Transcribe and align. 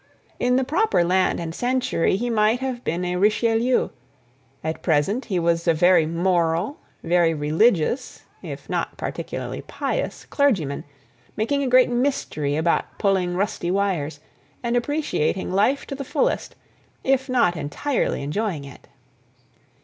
In 0.39 0.55
the 0.55 0.63
proper 0.63 1.03
land 1.03 1.39
and 1.39 1.53
century 1.53 2.15
he 2.15 2.27
might 2.27 2.59
have 2.59 2.83
been 2.83 3.05
a 3.05 3.17
Richelieu—at 3.17 4.81
present 4.81 5.25
he 5.25 5.37
was 5.37 5.67
a 5.67 5.75
very 5.75 6.07
moral, 6.07 6.79
very 7.03 7.35
religious 7.35 8.23
(if 8.41 8.67
not 8.67 8.97
particularly 8.97 9.61
pious) 9.61 10.25
clergyman, 10.25 10.85
making 11.37 11.61
a 11.61 11.67
great 11.69 11.91
mystery 11.91 12.55
about 12.55 12.97
pulling 12.97 13.35
rusty 13.35 13.69
wires, 13.69 14.19
and 14.63 14.75
appreciating 14.75 15.51
life 15.51 15.85
to 15.85 15.93
the 15.93 16.03
fullest, 16.03 16.55
if 17.03 17.29
not 17.29 17.55
entirely 17.55 18.23
enjoying 18.23 18.63
it. 18.65 18.87